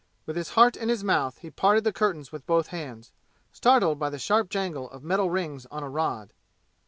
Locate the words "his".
0.35-0.49, 0.89-1.03